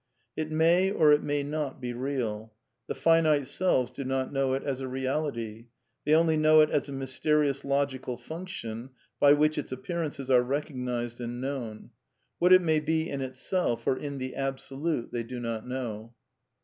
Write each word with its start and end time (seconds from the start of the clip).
It 0.35 0.49
may 0.51 0.89
or 0.89 1.11
it 1.13 1.21
may 1.21 1.43
not 1.43 1.79
be 1.79 1.93
real. 1.93 2.51
The 2.87 2.95
finite 2.95 3.47
selves 3.47 3.91
do 3.91 4.03
not 4.03 4.33
know 4.33 4.55
it 4.55 4.63
as 4.63 4.81
a 4.81 4.87
reality. 4.87 5.67
They 6.05 6.15
only 6.15 6.37
know 6.37 6.61
it 6.61 6.71
as 6.71 6.89
a 6.89 6.91
mysterious 6.91 7.63
logical 7.63 8.17
function 8.17 8.89
by 9.19 9.33
which 9.33 9.59
its 9.59 9.71
appearances 9.71 10.31
are 10.31 10.41
recognized' 10.41 11.19
and 11.21 11.39
known. 11.39 11.91
What 12.39 12.51
it 12.51 12.63
may 12.63 12.79
be 12.79 13.11
in 13.11 13.21
itself 13.21 13.85
or" 13.85 13.95
in 13.99 14.17
the 14.17 14.33
Abso 14.35 14.81
^te" 14.81 15.11
they 15.11 15.21
do 15.21 15.39
not 15.39 15.67
know. 15.67 16.15